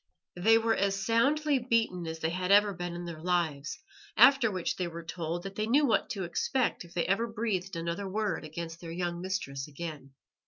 They 0.35 0.57
were 0.57 0.73
as 0.75 0.95
soundly 1.05 1.59
beaten 1.59 2.07
as 2.07 2.17
they 2.17 2.31
had 2.31 2.51
ever 2.51 2.73
been 2.73 2.95
in 2.95 3.05
their 3.05 3.21
lives, 3.21 3.77
after 4.17 4.49
which 4.49 4.75
they 4.75 4.87
were 4.87 5.03
told 5.03 5.43
that 5.43 5.53
they 5.53 5.67
knew 5.67 5.85
what 5.85 6.09
to 6.09 6.23
expect 6.23 6.83
if 6.83 6.95
they 6.95 7.05
ever 7.05 7.27
breathed 7.27 7.75
another 7.75 8.09
word 8.09 8.43
against 8.43 8.81
their 8.81 8.89
young 8.89 9.21
mistress 9.21 9.67
again. 9.67 10.15